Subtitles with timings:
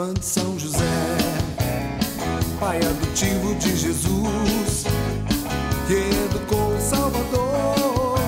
[0.00, 0.78] fã de São José,
[2.58, 4.84] pai adotivo de Jesus,
[5.86, 8.18] que educou o Salvador.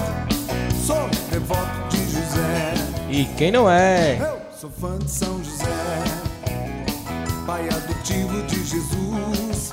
[0.87, 2.75] Sou devoto de José.
[3.09, 4.19] E quem não é?
[4.21, 5.65] Eu sou fã de São José,
[7.47, 9.73] pai adotivo de Jesus,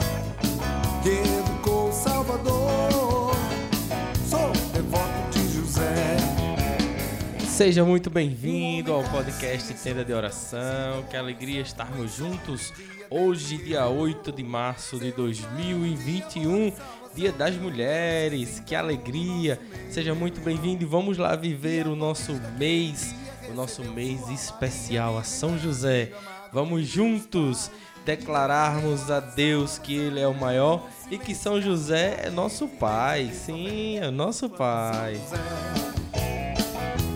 [7.60, 11.04] Seja muito bem-vindo ao podcast Tenda de Oração.
[11.10, 12.72] Que alegria estarmos juntos
[13.10, 16.72] hoje, dia 8 de março de 2021,
[17.14, 18.62] Dia das Mulheres.
[18.66, 19.60] Que alegria!
[19.90, 23.14] Seja muito bem-vindo e vamos lá viver o nosso mês,
[23.52, 26.14] o nosso mês especial a São José.
[26.54, 27.70] Vamos juntos
[28.06, 33.32] declararmos a Deus que Ele é o maior e que São José é nosso Pai.
[33.34, 35.20] Sim, é nosso Pai.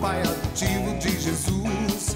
[0.04, 2.13] Pai adotivo de Jesus,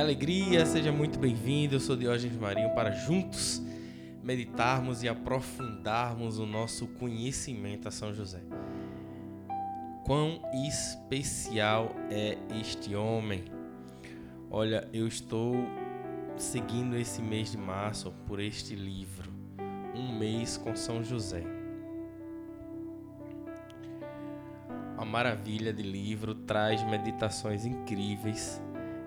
[0.00, 1.74] Alegria, seja muito bem-vindo.
[1.74, 3.60] Eu sou Diógenes Marinho para juntos
[4.24, 8.40] meditarmos e aprofundarmos o nosso conhecimento a São José.
[10.06, 13.44] Quão especial é este homem.
[14.50, 15.54] Olha, eu estou
[16.38, 19.30] seguindo esse mês de março por este livro,
[19.94, 21.44] Um Mês com São José.
[24.96, 28.62] A maravilha de livro traz meditações incríveis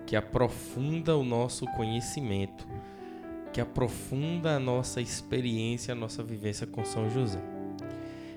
[0.06, 2.68] que aprofunda o nosso conhecimento,
[3.52, 7.40] que aprofunda a nossa experiência, a nossa vivência com São José.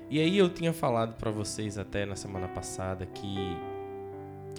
[0.09, 3.35] E aí eu tinha falado para vocês até na semana passada que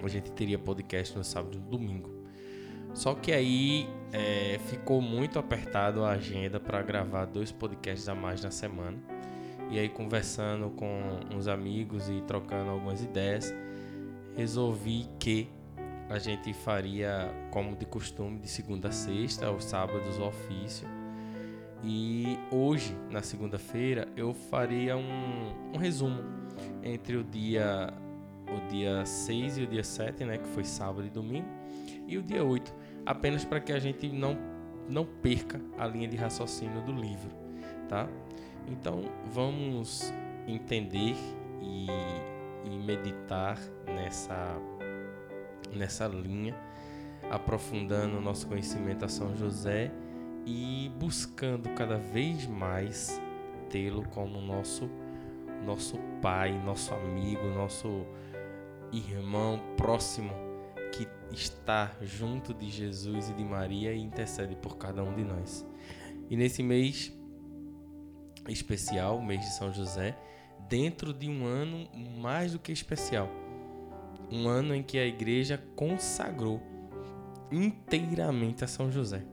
[0.02, 2.10] a gente teria podcast no sábado e no domingo.
[2.92, 8.42] Só que aí é, ficou muito apertado a agenda para gravar dois podcasts a mais
[8.42, 8.98] na semana.
[9.70, 13.54] E aí conversando com uns amigos e trocando algumas ideias,
[14.36, 15.48] resolvi que
[16.08, 20.88] a gente faria como de costume de segunda a sexta, aos sábados o ofício.
[21.84, 26.22] E hoje, na segunda-feira, eu faria um, um resumo
[26.82, 27.92] entre o dia
[28.50, 31.46] o dia 6 e o dia 7, né, que foi sábado e domingo,
[32.06, 32.74] e o dia 8,
[33.04, 34.36] apenas para que a gente não
[34.88, 37.30] não perca a linha de raciocínio do livro,
[37.90, 38.08] tá?
[38.66, 40.14] Então, vamos
[40.46, 41.14] entender
[41.60, 41.86] e,
[42.64, 44.58] e meditar nessa
[45.78, 46.54] nessa linha,
[47.30, 49.90] aprofundando o nosso conhecimento a São José
[50.44, 53.20] e buscando cada vez mais
[53.70, 54.90] tê-lo como nosso
[55.64, 58.06] nosso pai, nosso amigo, nosso
[58.92, 60.32] irmão próximo
[60.92, 65.66] que está junto de Jesus e de Maria e intercede por cada um de nós.
[66.30, 67.12] E nesse mês
[68.48, 70.16] especial, mês de São José,
[70.68, 73.28] dentro de um ano mais do que especial,
[74.30, 76.62] um ano em que a igreja consagrou
[77.50, 79.24] inteiramente a São José.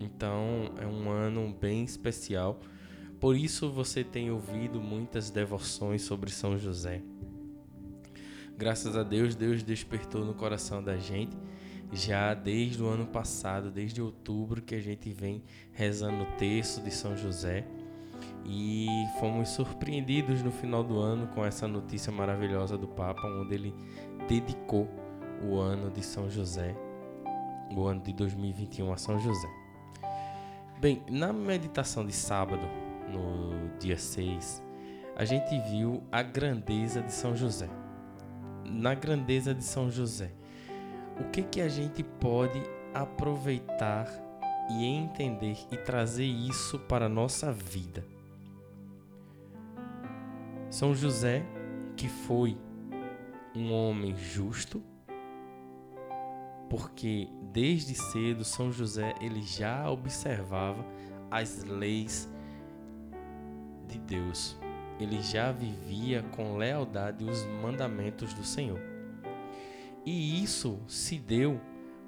[0.00, 2.60] Então é um ano bem especial.
[3.18, 7.02] Por isso você tem ouvido muitas devoções sobre São José.
[8.56, 11.36] Graças a Deus, Deus despertou no coração da gente
[11.92, 15.42] já desde o ano passado, desde outubro, que a gente vem
[15.72, 17.66] rezando o texto de São José
[18.44, 18.88] e
[19.18, 23.74] fomos surpreendidos no final do ano com essa notícia maravilhosa do Papa, onde ele
[24.28, 24.88] dedicou
[25.42, 26.74] o ano de São José,
[27.74, 29.48] o ano de 2021 a São José.
[30.80, 32.62] Bem, na meditação de sábado,
[33.10, 34.62] no dia 6,
[35.16, 37.68] a gente viu a grandeza de São José.
[38.64, 40.30] Na grandeza de São José,
[41.18, 42.62] o que que a gente pode
[42.94, 44.06] aproveitar
[44.70, 48.04] e entender e trazer isso para a nossa vida?
[50.70, 51.44] São José,
[51.96, 52.58] que foi
[53.54, 54.82] um homem justo,
[56.68, 60.84] porque desde cedo São José ele já observava
[61.30, 62.28] as leis
[63.86, 64.58] de Deus.
[65.00, 68.80] Ele já vivia com lealdade os mandamentos do Senhor.
[70.04, 71.60] E isso se deu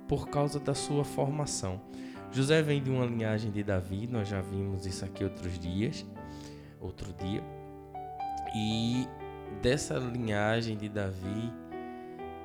[0.09, 1.81] por causa da sua formação.
[2.33, 6.05] José vem de uma linhagem de Davi, nós já vimos isso aqui outros dias,
[6.81, 7.43] outro dia.
[8.55, 9.07] E
[9.63, 11.53] dessa linhagem de Davi,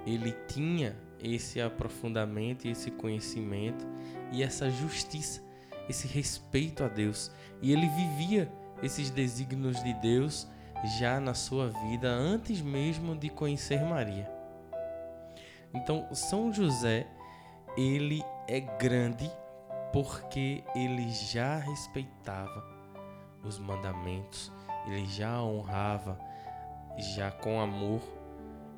[0.05, 3.85] ele tinha esse aprofundamento esse conhecimento
[4.31, 5.41] e essa justiça,
[5.89, 7.31] esse respeito a Deus.
[7.61, 8.51] E ele vivia
[8.83, 10.47] esses desígnios de Deus
[10.99, 14.29] já na sua vida antes mesmo de conhecer Maria.
[15.73, 17.07] Então, São José,
[17.77, 19.29] ele é grande
[19.91, 22.63] porque ele já respeitava
[23.43, 24.51] os mandamentos,
[24.87, 26.19] ele já honrava
[27.15, 28.01] já com amor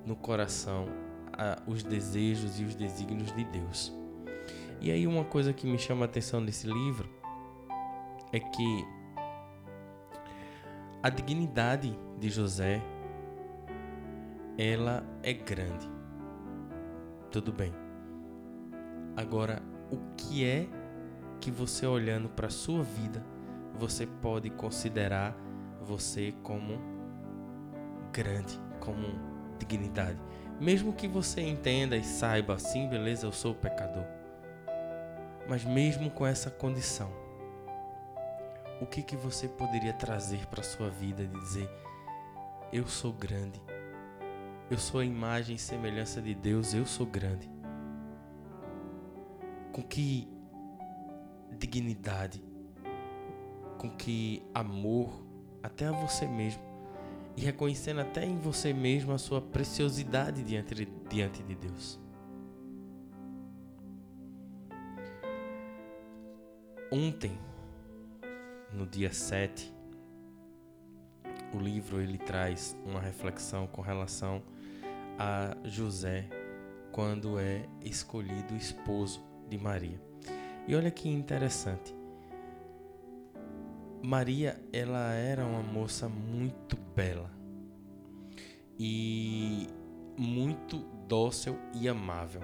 [0.06, 0.88] no coração
[1.34, 3.94] a, os desejos e os desígnios de Deus.
[4.80, 7.10] E aí uma coisa que me chama a atenção nesse livro
[8.32, 8.86] é que
[11.02, 12.82] a dignidade de José
[14.58, 15.90] ela é grande.
[17.32, 17.72] Tudo bem.
[19.16, 19.62] Agora,
[19.92, 20.68] o que é
[21.40, 23.24] que você olhando para a sua vida,
[23.76, 25.36] você pode considerar
[25.88, 26.80] você como
[28.12, 29.08] grande, como
[29.58, 30.20] dignidade?
[30.60, 34.06] Mesmo que você entenda e saiba assim, beleza, eu sou pecador.
[35.48, 37.12] Mas mesmo com essa condição,
[38.82, 41.70] o que que você poderia trazer para sua vida de dizer
[42.72, 43.62] eu sou grande.
[44.70, 47.50] Eu sou a imagem e semelhança de Deus, eu sou grande.
[49.72, 50.28] Com que
[51.58, 52.44] dignidade,
[53.78, 55.27] com que amor
[55.62, 56.62] até a você mesmo
[57.38, 62.00] e reconhecendo até em você mesmo a sua preciosidade diante de, diante de Deus.
[66.92, 67.38] Ontem,
[68.74, 69.72] no dia 7,
[71.54, 74.42] o livro ele traz uma reflexão com relação
[75.20, 76.28] a José
[76.92, 80.02] quando é escolhido esposo de Maria.
[80.68, 81.97] E olha que interessante.
[84.04, 87.32] Maria, ela era uma moça muito bela
[88.80, 89.68] e
[90.18, 92.42] muito dócil e amável.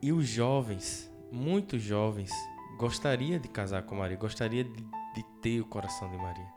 [0.00, 2.32] E os jovens, muitos jovens,
[2.78, 4.82] gostaria de casar com Maria, gostaria de,
[5.14, 6.52] de ter o coração de Maria.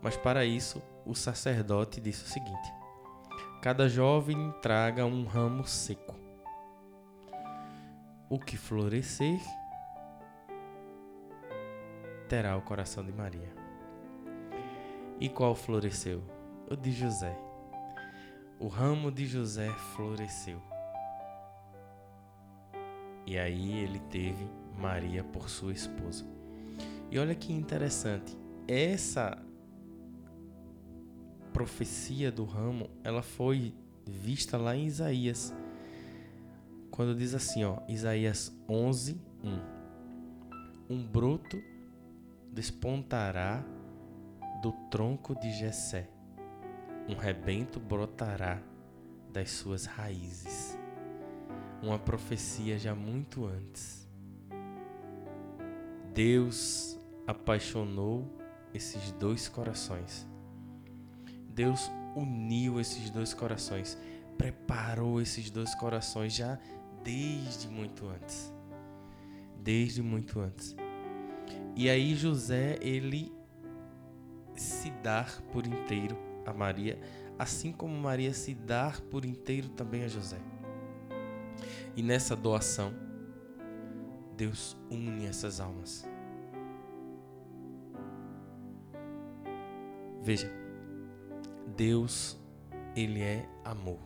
[0.00, 2.72] Mas para isso, o sacerdote disse o seguinte:
[3.60, 6.16] Cada jovem traga um ramo seco.
[8.28, 9.38] O que florescer
[12.32, 13.52] terá o coração de Maria.
[15.20, 16.22] E qual floresceu?
[16.66, 17.38] O de José.
[18.58, 20.58] O ramo de José floresceu.
[23.26, 24.48] E aí ele teve
[24.78, 26.24] Maria por sua esposa.
[27.10, 28.34] E olha que interessante,
[28.66, 29.36] essa
[31.52, 33.74] profecia do ramo, ela foi
[34.06, 35.54] vista lá em Isaías.
[36.90, 40.94] Quando diz assim, ó, Isaías 11, 1.
[40.94, 41.71] Um broto
[42.52, 43.64] despontará
[44.60, 46.08] do tronco de Jessé.
[47.08, 48.60] Um rebento brotará
[49.32, 50.78] das suas raízes.
[51.82, 54.06] Uma profecia já muito antes.
[56.12, 58.30] Deus apaixonou
[58.74, 60.28] esses dois corações.
[61.48, 63.98] Deus uniu esses dois corações,
[64.36, 66.58] preparou esses dois corações já
[67.02, 68.52] desde muito antes.
[69.56, 70.76] Desde muito antes.
[71.74, 73.32] E aí José, ele
[74.54, 76.98] se dar por inteiro a Maria,
[77.38, 80.38] assim como Maria se dar por inteiro também a José.
[81.96, 82.92] E nessa doação,
[84.36, 86.08] Deus une essas almas.
[90.22, 90.50] Veja,
[91.76, 92.40] Deus,
[92.94, 93.98] ele é amor.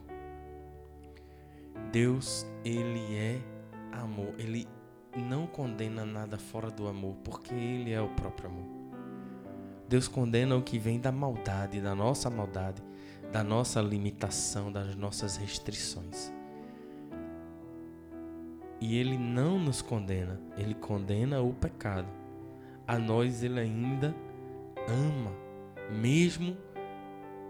[1.92, 3.40] Deus, ele é
[3.92, 4.34] amor.
[4.38, 4.66] Ele
[5.22, 8.66] não condena nada fora do amor, porque ele é o próprio amor.
[9.88, 12.82] Deus condena o que vem da maldade, da nossa maldade,
[13.32, 16.32] da nossa limitação, das nossas restrições.
[18.80, 22.08] E ele não nos condena, ele condena o pecado.
[22.86, 24.14] A nós ele ainda
[24.88, 25.32] ama,
[25.90, 26.56] mesmo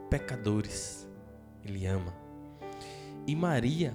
[0.08, 1.08] pecadores.
[1.64, 2.14] Ele ama.
[3.26, 3.92] E Maria,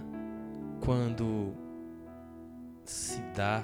[0.83, 1.53] quando
[2.83, 3.63] se dá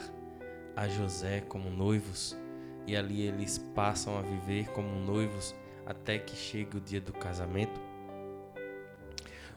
[0.75, 2.37] a José como noivos,
[2.85, 5.55] e ali eles passam a viver como noivos
[5.85, 7.79] até que chegue o dia do casamento,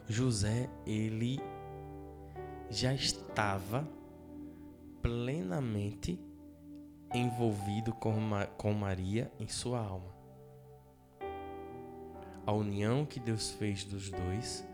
[0.07, 1.39] José, ele
[2.69, 3.87] já estava
[5.01, 6.19] plenamente
[7.13, 8.13] envolvido com,
[8.57, 10.11] com Maria em sua alma.
[12.45, 14.67] A união que Deus fez dos dois,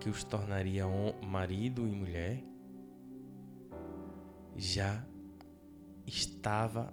[0.00, 0.84] que os tornaria
[1.22, 2.42] marido e mulher,
[4.56, 5.04] já
[6.06, 6.92] estava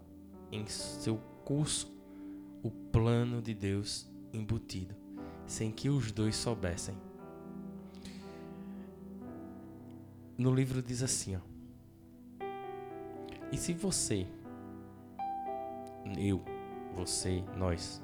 [0.52, 1.94] em seu curso
[2.64, 4.96] o plano de Deus embutido,
[5.46, 6.96] sem que os dois soubessem.
[10.38, 11.42] No livro diz assim, ó,
[13.52, 14.28] e se você,
[16.18, 16.44] eu,
[16.94, 18.02] você, nós.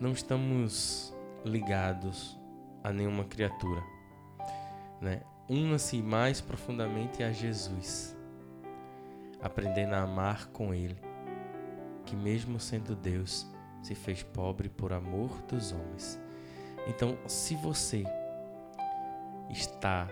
[0.00, 2.38] Não estamos ligados
[2.82, 3.82] a nenhuma criatura,
[5.00, 5.22] né?
[5.48, 8.16] Una-se mais profundamente a Jesus,
[9.42, 10.96] aprendendo a amar com Ele,
[12.06, 13.46] que mesmo sendo Deus,
[13.82, 16.18] se fez pobre por amor dos homens.
[16.86, 18.04] Então, se você
[19.50, 20.08] está,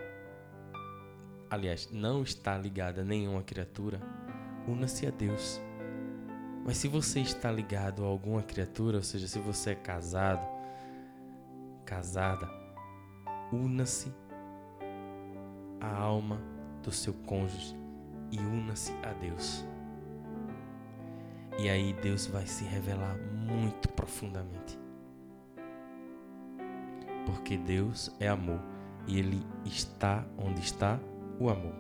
[1.49, 4.03] aliás, não está ligado a nenhuma criatura,
[4.69, 5.59] una-se a Deus.
[6.63, 10.47] Mas se você está ligado a alguma criatura, ou seja, se você é casado,
[11.87, 12.47] casada,
[13.51, 14.13] una-se
[15.83, 16.41] à alma
[16.83, 17.77] do seu cônjuge
[18.31, 19.67] e una-se a Deus.
[21.59, 24.79] E aí Deus vai se revelar muito profundamente.
[27.27, 28.61] Porque Deus é amor
[29.07, 30.99] e Ele está onde está
[31.39, 31.75] o amor.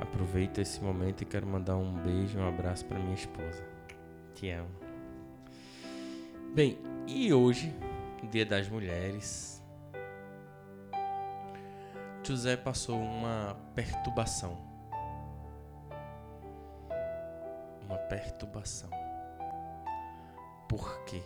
[0.00, 3.64] Aproveito esse momento e quero mandar um beijo um abraço para minha esposa.
[4.34, 4.70] Te amo.
[6.54, 7.72] Bem, e hoje,
[8.30, 9.61] Dia das Mulheres,
[12.24, 14.56] José passou uma perturbação.
[17.84, 18.88] Uma perturbação.
[20.68, 21.20] Por quê?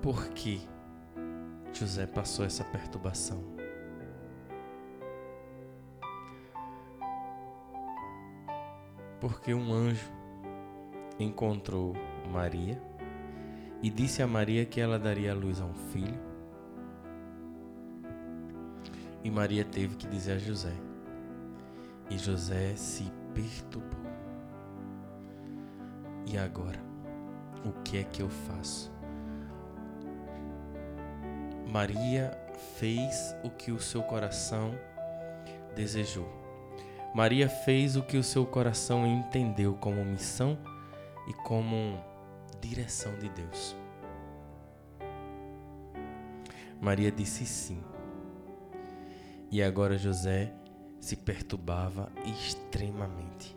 [0.00, 0.66] Por que
[1.74, 3.67] José passou essa perturbação?
[9.20, 10.10] Porque um anjo
[11.18, 11.94] encontrou
[12.30, 12.80] Maria
[13.82, 16.20] e disse a Maria que ela daria a luz a um filho.
[19.22, 20.72] E Maria teve que dizer a José.
[22.10, 23.98] E José se perturbou.
[26.26, 26.80] E agora?
[27.64, 28.92] O que é que eu faço?
[31.66, 32.30] Maria
[32.76, 34.72] fez o que o seu coração
[35.74, 36.37] desejou.
[37.14, 40.58] Maria fez o que o seu coração entendeu como missão
[41.26, 41.98] e como
[42.60, 43.76] direção de Deus.
[46.80, 47.82] Maria disse sim.
[49.50, 50.52] E agora José
[51.00, 53.56] se perturbava extremamente.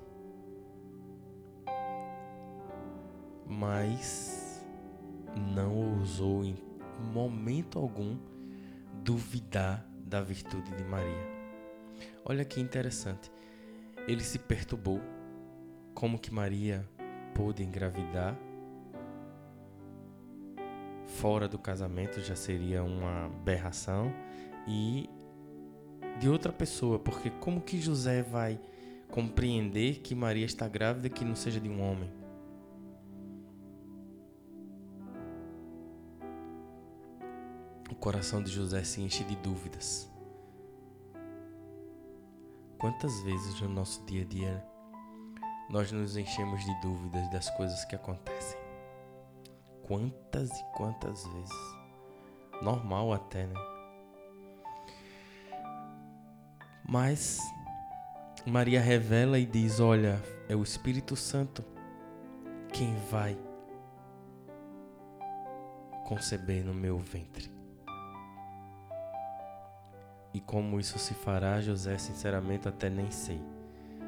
[3.45, 4.65] Mas
[5.35, 6.43] não ousou
[7.13, 8.17] momento algum
[9.03, 11.27] duvidar da virtude de Maria.
[12.23, 13.31] Olha que interessante.
[14.07, 15.01] Ele se perturbou.
[15.93, 16.87] Como que Maria
[17.33, 18.37] pôde engravidar?
[21.05, 24.13] Fora do casamento já seria uma aberração
[24.67, 25.09] e
[26.19, 28.59] de outra pessoa, porque como que José vai
[29.09, 32.21] compreender que Maria está grávida que não seja de um homem?
[38.01, 40.10] coração de José se enche de dúvidas.
[42.81, 44.65] Quantas vezes no nosso dia a dia
[45.69, 48.59] nós nos enchemos de dúvidas das coisas que acontecem?
[49.83, 51.75] Quantas e quantas vezes?
[52.59, 53.53] Normal até, né?
[56.89, 57.39] Mas
[58.47, 60.19] Maria revela e diz: Olha,
[60.49, 61.63] é o Espírito Santo
[62.73, 63.37] quem vai
[66.07, 67.60] conceber no meu ventre.
[70.33, 73.41] E como isso se fará, José, sinceramente, até nem sei.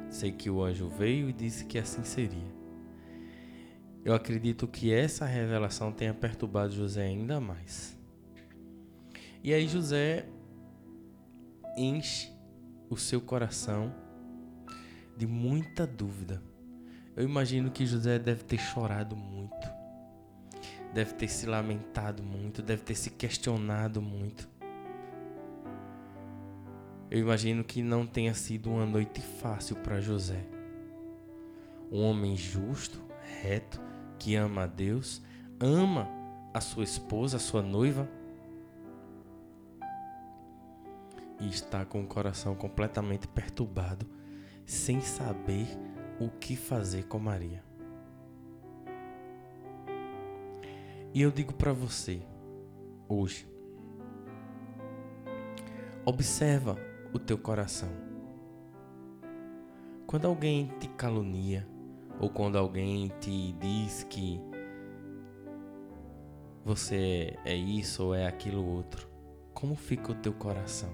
[0.08, 2.54] Sei que o anjo veio e disse que assim seria.
[4.04, 7.98] Eu acredito que essa revelação tenha perturbado José ainda mais.
[9.42, 10.26] E aí José
[11.76, 12.30] enche
[12.88, 13.94] o seu coração
[15.16, 16.42] de muita dúvida.
[17.16, 19.68] Eu imagino que José deve ter chorado muito,
[20.92, 24.48] deve ter se lamentado muito, deve ter se questionado muito.
[27.10, 30.44] Eu imagino que não tenha sido uma noite fácil para José.
[31.92, 33.00] Um homem justo,
[33.42, 33.80] reto,
[34.18, 35.22] que ama a Deus,
[35.60, 36.08] ama
[36.52, 38.08] a sua esposa, a sua noiva,
[41.40, 44.06] e está com o coração completamente perturbado,
[44.64, 45.66] sem saber
[46.18, 47.62] o que fazer com Maria.
[51.12, 52.22] E eu digo para você,
[53.08, 53.46] hoje,
[56.04, 56.76] observa
[57.14, 57.88] o teu coração.
[60.04, 61.64] Quando alguém te calunia,
[62.18, 64.40] ou quando alguém te diz que
[66.64, 69.08] você é isso ou é aquilo outro,
[69.54, 70.90] como fica o teu coração?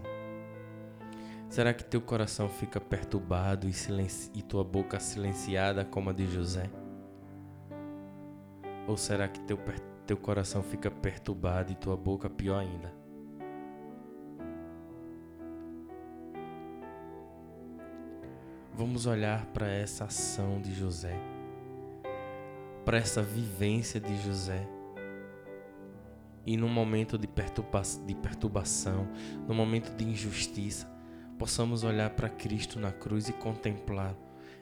[1.48, 3.72] Será que teu coração fica perturbado e,
[4.34, 6.70] e tua boca silenciada como a de José?
[8.86, 9.58] Ou será que teu,
[10.06, 12.99] teu coração fica perturbado e tua boca pior ainda?
[18.80, 21.14] Vamos olhar para essa ação de José,
[22.82, 24.66] para essa vivência de José.
[26.46, 29.06] E no momento de, perturba de perturbação,
[29.46, 30.90] no momento de injustiça,
[31.38, 34.16] possamos olhar para Cristo na cruz e contemplá-lo,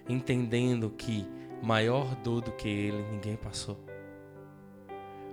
[0.09, 1.25] entendendo que
[1.63, 3.79] maior dor do que ele ninguém passou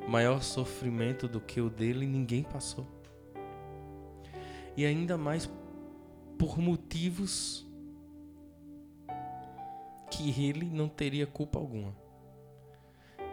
[0.08, 2.86] maior sofrimento do que o dele ninguém passou.
[4.78, 5.50] E ainda mais
[6.38, 7.66] por motivos
[10.16, 11.94] que ele não teria culpa alguma.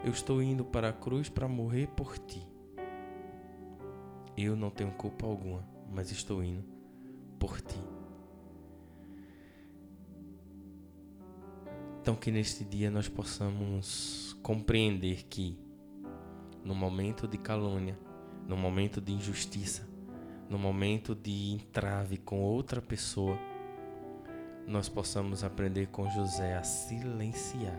[0.04, 2.44] Eu estou indo para a cruz para morrer por ti.
[4.36, 6.64] Eu não tenho culpa alguma, mas estou indo
[7.38, 7.78] por ti.
[12.00, 15.56] Então, que neste dia nós possamos compreender que
[16.64, 17.96] no momento de calúnia,
[18.48, 19.88] no momento de injustiça,
[20.50, 23.38] no momento de entrave com outra pessoa,
[24.66, 27.78] nós possamos aprender com José a silenciar.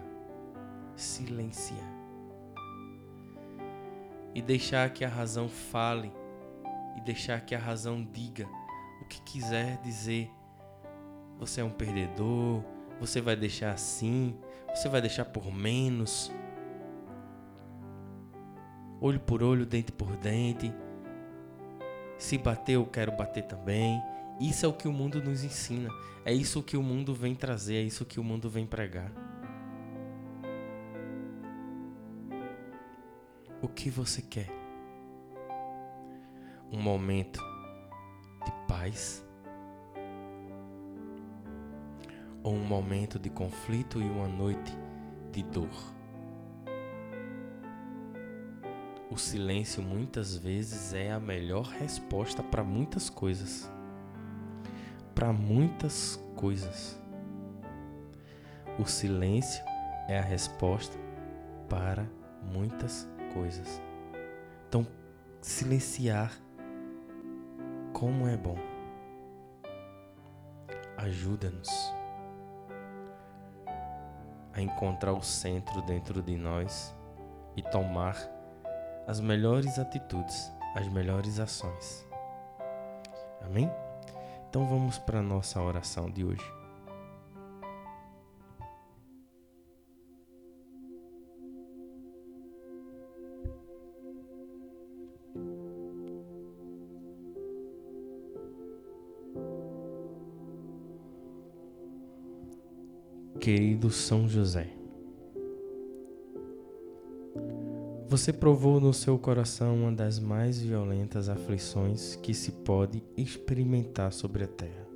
[0.95, 1.91] Silenciar.
[4.35, 6.11] E deixar que a razão fale,
[6.97, 8.47] e deixar que a razão diga
[9.01, 10.29] o que quiser dizer.
[11.39, 12.63] Você é um perdedor,
[12.99, 14.37] você vai deixar assim,
[14.73, 16.31] você vai deixar por menos
[19.03, 20.73] olho por olho, dente por dente.
[22.17, 24.01] Se bater, eu quero bater também.
[24.43, 25.89] Isso é o que o mundo nos ensina.
[26.25, 29.09] É isso que o mundo vem trazer, é isso que o mundo vem pregar.
[33.61, 34.49] O que você quer?
[36.69, 37.39] Um momento
[38.43, 39.25] de paz?
[42.43, 44.77] Ou um momento de conflito e uma noite
[45.31, 45.71] de dor?
[49.09, 53.71] O silêncio muitas vezes é a melhor resposta para muitas coisas.
[55.13, 56.99] Para muitas coisas.
[58.79, 59.63] O silêncio
[60.07, 60.97] é a resposta
[61.69, 62.07] para
[62.41, 63.81] muitas coisas.
[64.67, 64.85] Então,
[65.41, 66.31] silenciar
[67.93, 68.57] como é bom.
[70.97, 71.69] Ajuda-nos
[74.53, 76.95] a encontrar o centro dentro de nós
[77.55, 78.15] e tomar
[79.07, 82.07] as melhores atitudes, as melhores ações.
[83.41, 83.69] Amém?
[84.53, 86.45] Então vamos para a nossa oração de hoje.
[103.39, 104.82] Querido São José,
[108.13, 114.43] Você provou no seu coração uma das mais violentas aflições que se pode experimentar sobre
[114.43, 114.87] a terra.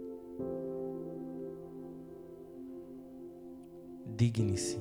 [4.16, 4.80] Digne-se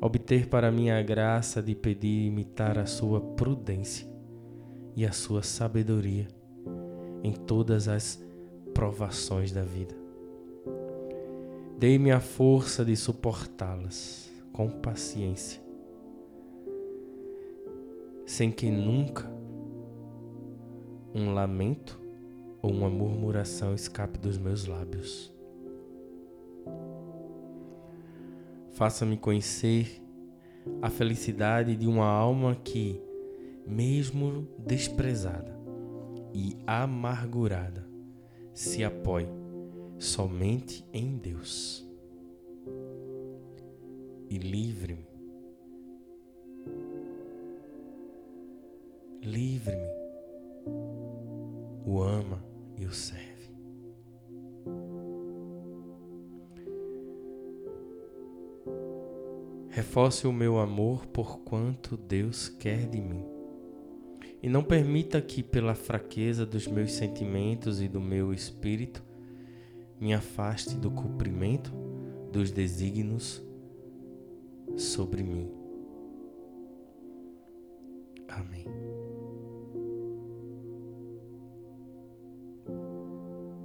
[0.00, 4.08] obter para mim a graça de pedir imitar a sua prudência
[4.96, 6.26] e a sua sabedoria
[7.22, 8.24] em todas as
[8.72, 9.94] provações da vida.
[11.78, 15.63] Dei-me a força de suportá-las com paciência
[18.26, 19.30] sem que nunca
[21.14, 22.00] um lamento
[22.60, 25.32] ou uma murmuração escape dos meus lábios.
[28.72, 30.02] Faça-me conhecer
[30.82, 33.00] a felicidade de uma alma que,
[33.66, 35.54] mesmo desprezada
[36.32, 37.86] e amargurada,
[38.52, 39.28] se apoie
[39.98, 41.88] somente em Deus.
[44.28, 45.13] E livre-me
[49.64, 49.88] livre-me,
[51.86, 52.44] o ama
[52.76, 53.24] e o serve.
[59.70, 63.24] Reforce o meu amor por quanto Deus quer de mim.
[64.42, 69.02] E não permita que, pela fraqueza dos meus sentimentos e do meu espírito,
[69.98, 71.72] me afaste do cumprimento
[72.30, 73.42] dos desígnios
[74.76, 75.63] sobre mim.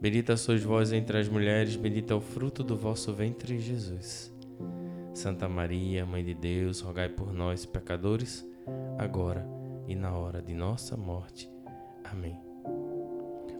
[0.00, 4.32] Bendita sois vós entre as mulheres, bendito é o fruto do vosso ventre, Jesus.
[5.12, 8.42] Santa Maria, Mãe de Deus, rogai por nós, pecadores,
[8.96, 9.46] agora
[9.86, 11.50] e na hora de nossa morte.
[12.02, 12.34] Amém.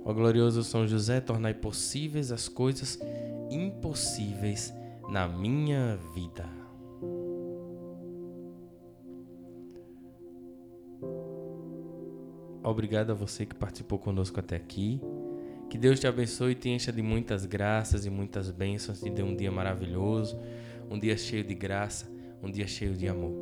[0.02, 2.98] Ó glorioso São José, tornai possíveis as coisas
[3.50, 4.72] impossíveis
[5.10, 6.48] na minha vida.
[12.62, 15.02] Obrigado a você que participou conosco até aqui.
[15.70, 19.00] Que Deus te abençoe e te encha de muitas graças e muitas bênçãos.
[19.00, 20.36] Te dê um dia maravilhoso,
[20.90, 22.10] um dia cheio de graça,
[22.42, 23.32] um dia cheio de amor.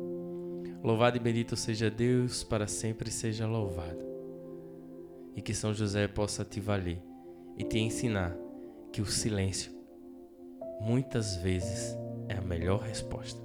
[0.83, 4.05] Louvado e bendito seja Deus, para sempre seja louvado.
[5.35, 7.01] E que São José possa te valer
[7.57, 8.37] e te ensinar
[8.93, 9.71] que o silêncio
[10.79, 13.41] muitas vezes é a melhor resposta.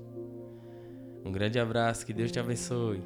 [1.25, 3.03] Um grande abraço, que Deus te abençoe.